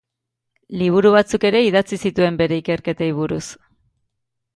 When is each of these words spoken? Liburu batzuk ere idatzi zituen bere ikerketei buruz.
Liburu 0.81 1.11
batzuk 1.15 1.45
ere 1.49 1.61
idatzi 1.65 1.99
zituen 2.07 2.39
bere 2.39 2.57
ikerketei 2.63 3.11
buruz. 3.19 3.43